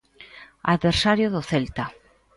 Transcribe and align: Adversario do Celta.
Adversario 0.75 1.27
do 1.33 1.41
Celta. 1.49 1.85